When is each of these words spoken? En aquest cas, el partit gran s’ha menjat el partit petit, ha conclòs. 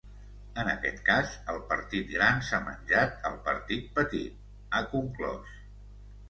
En 0.59 0.69
aquest 0.69 1.01
cas, 1.09 1.35
el 1.53 1.59
partit 1.73 2.09
gran 2.13 2.41
s’ha 2.47 2.61
menjat 2.69 3.29
el 3.31 3.37
partit 3.51 3.93
petit, 4.01 4.41
ha 4.71 4.83
conclòs. 4.97 5.55